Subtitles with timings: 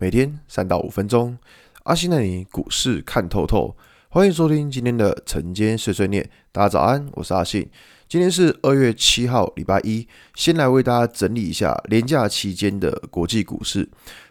[0.00, 1.36] 每天三到五分钟，
[1.82, 3.76] 阿信带你股市看透透。
[4.08, 6.30] 欢迎收听今天的晨间碎碎念。
[6.52, 7.68] 大家早安，我是阿信。
[8.08, 10.06] 今天是二月七号，礼拜一。
[10.36, 13.88] 先来为大家整理一下连假期间的国际股市。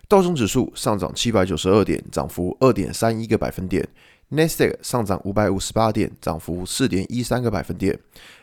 [0.07, 3.85] 道琼指数上涨七百九十二点，涨幅二点三一个百分点。
[4.29, 7.97] 纳斯达克上涨五百五十八点，涨幅四点一三个百分点。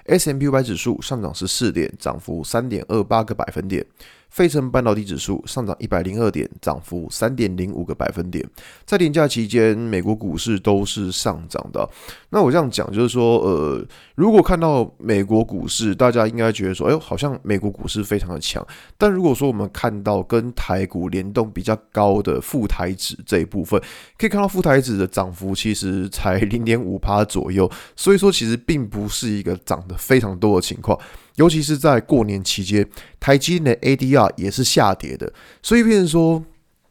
[0.07, 3.85] S&P 五百指数上涨十四点，涨幅三点二八个百分点。
[4.35, 8.45] 费城半导体指数上涨一百零二点，涨幅三点零五个百分点。
[8.85, 11.89] 在连假期间，美国股市都是上涨的。
[12.31, 18.67] 那我这样讲，就是说，呃，如果看到美国股市，大家应该觉得说，哎呦，好像美国股市非常的强。
[18.99, 23.81] 但如果说我们看到跟台股联动比较高的富台指这一部分，
[24.19, 27.71] 可以看到富台指的涨幅其实才零点五趴左右。
[27.95, 30.99] 所以说，其实并不是一个涨得非常多的情况。
[31.37, 35.33] 尤其是在过年期间，台积电的 ADR 也是下跌的，
[35.63, 36.45] 所以变成说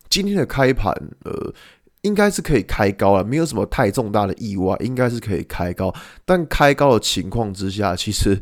[0.09, 0.91] 今天的开盘，
[1.23, 1.53] 呃，
[2.01, 5.93] 应该是可以开高了，没有什么太重大的意外，应该是可以开高。
[6.25, 8.37] 但开高的情况之下，其实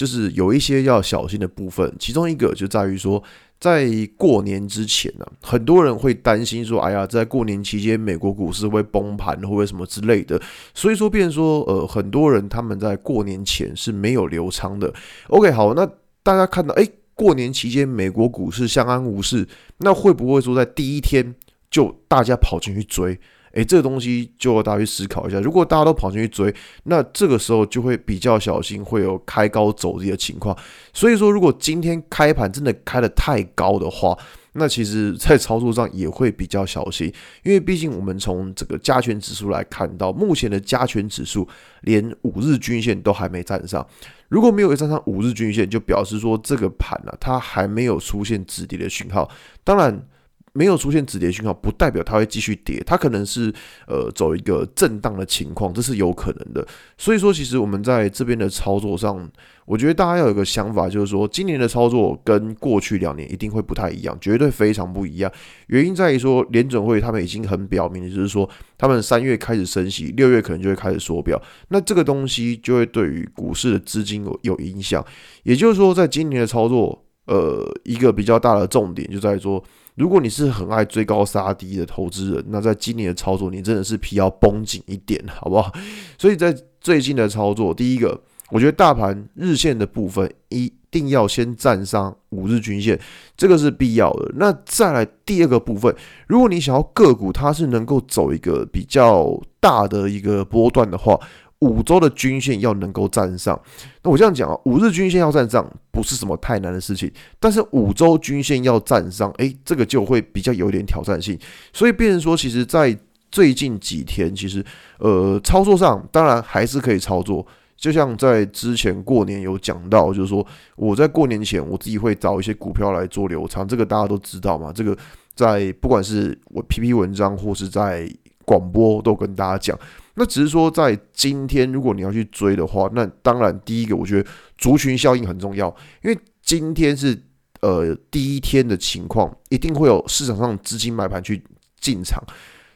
[0.00, 3.22] 就是有一些要小心的部分，其中一个就在于说。
[3.60, 10.40] 在过年之前呢、很多人会担心说：“哎呀，在过年期间，美国股市会崩盘，或者什么之类的。”
[10.72, 14.90] 所以说，变说，呃，很多人他们在过年前是没有留仓的。
[15.28, 15.86] OK，好，那
[16.22, 19.46] 大家看到，哎，过年期间美国股市相安无事，
[19.80, 21.34] 那会不会说在第一天
[21.70, 23.20] 就大家跑进去追？
[23.52, 25.40] 诶，这个东西就要大家去思考一下。
[25.40, 30.56] 如果大家都跑进去追，那这个时候就会比较小心，会有开高走低的情况。
[30.92, 34.16] 所以说，如果今天开盘真的开得太高的话，
[34.52, 37.12] 那其实在操作上也会比较小心，
[37.42, 41.48] 因为毕竟我们从这个加权指数来看到，目前的加权指数
[41.82, 43.84] 连五日均线都还没站上。
[44.28, 49.28] 如果没有站上五日均线，就表示说这个盘呢、它还没有出现止跌的讯号。
[49.64, 50.06] 当然。
[50.52, 53.52] 没有出现止跌讯号，不代表它会继续跌，它可能是
[53.86, 56.66] 呃走一个震荡的情况，这是有可能的。
[56.98, 59.30] 所以说，其实我们在这边的操作上，
[59.64, 65.30] 我觉得大家要有个想法，就是说今年的操作跟过去两年一定会不太一样，绝对非常不一样。
[65.68, 75.04] 原因在于说，联准会他们已经很表明，就是说他们三月开始升息，六月可能就会开始缩表，那这个东西就会对于股市的资金有有影响。
[75.44, 79.62] 也就是说，在今年的操作，呃，一个比较大的重点就在于说。
[80.00, 85.70] 如果你是很爱追高杀低的投资人，那在今年的操作，你真的是皮要绷紧一点，好不好？
[86.16, 88.18] 所以在最近的操作，第一个，
[88.48, 92.98] 我觉得大盘日线的部分一定要先站上五日均线，
[93.36, 94.32] 这个是必要的。
[94.36, 95.94] 那再来第二个部分，
[96.26, 101.20] 如果你想要个股它是能够走一个比较大的一个波段的话。
[101.60, 103.60] 五周的均线要能够站上，
[104.02, 111.38] 那我这样讲啊，五日均线要站上不是什么太难的事情，但是五周均线要站上，诶，这个就会比较有点挑战性。
[111.72, 112.96] 所以，变成说，其实，在
[113.30, 114.64] 最近几天，其实，
[114.98, 117.46] 呃，操作上当然还是可以操作。
[117.76, 120.46] 就像在之前过年有讲到，就是说
[120.76, 124.70] 我在过年前我自己会找一些股票来做留仓，这个大家都知道嘛。
[124.70, 124.96] 这个
[125.34, 128.06] 在不管是我 PP 文章或是在
[128.50, 129.78] 广播都跟大家讲。
[130.14, 134.28] 那只是说，在今天，如果你要去追的话，那当然第一个，我觉得
[134.58, 135.68] 族群效应很重要，
[136.02, 137.16] 因为今天是
[137.60, 141.40] 呃第一天的情况，一定会有市场上资金买盘去
[141.78, 142.20] 进场，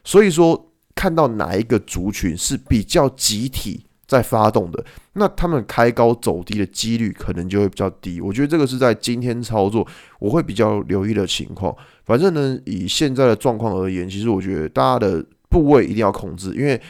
[0.05, 4.83] 所以说看到哪一个族群是比较集体在发动的，
[5.15, 8.21] 那他们开高走低的几率可能就会比较低。
[8.21, 9.84] 我觉得这个是在今天操作
[10.21, 11.75] 我会比较留意的情况。
[12.05, 16.81] 反正呢，以现在的状况而言，其实我觉得大家的部位一定要控制，因为。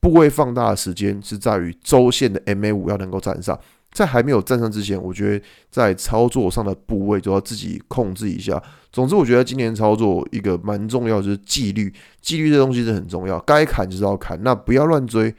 [0.00, 3.58] 部位放大的时间是在于周线的 MA 五要能够站上，
[3.90, 8.62] 在还没有站上之前，我觉得在操作上的部位都要自己控制一下。
[8.92, 11.90] 总之，我觉得今年操作一个蛮重要就是纪律，
[12.20, 15.34] 纪律这东西是很重要，该砍就是要砍，那不要乱追，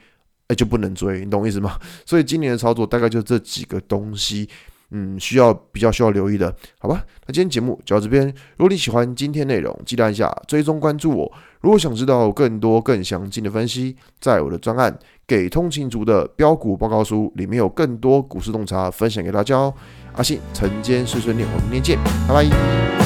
[0.48, 1.78] 哎就不能追，你懂意思吗？
[2.04, 4.48] 所以今年的操作大概就这几个东西。
[4.90, 7.04] 嗯，需要比较需要留意的，好吧？
[7.26, 8.26] 那今天节目就到这边。
[8.56, 11.32] 如果你喜欢今天内容，记得按下追踪关注我。
[11.60, 14.92] 如果想知道更多更详尽的分析，在我的专案
[15.26, 19.74] 《给通勤族的标股报告书》里面有更多股市洞察分享给大家哦。
[20.12, 21.98] 阿信晨间碎碎念，我们明天见，
[22.28, 23.05] 拜拜。